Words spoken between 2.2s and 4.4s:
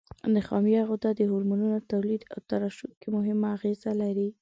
او ترشح کې مهمه اغیزه لري.